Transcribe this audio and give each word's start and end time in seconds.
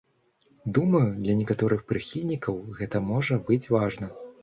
Думаю, 0.77 1.09
для 1.27 1.35
некаторых 1.43 1.85
прыхільнікаў 1.93 2.61
гэта 2.83 3.07
можа 3.15 3.43
быць 3.47 3.65
важна. 3.79 4.15